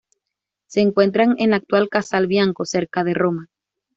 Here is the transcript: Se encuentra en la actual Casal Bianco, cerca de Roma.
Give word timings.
Se 0.67 0.81
encuentra 0.81 1.25
en 1.37 1.51
la 1.51 1.57
actual 1.57 1.87
Casal 1.87 2.25
Bianco, 2.25 2.65
cerca 2.65 3.03
de 3.03 3.13
Roma. 3.13 3.49